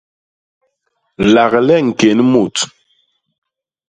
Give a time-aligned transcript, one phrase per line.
[1.33, 2.55] Lagle ñkén mut.